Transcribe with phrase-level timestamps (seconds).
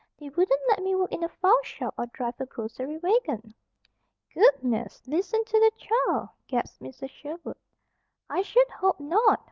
[0.17, 3.53] They wouldn't let me work in the file shop, or drive a grocery wagon."
[4.33, 4.99] "Goodness!
[5.05, 7.11] Listen to the child!" gasped Mrs.
[7.11, 7.57] Sherwood.
[8.27, 9.39] "I should hope not!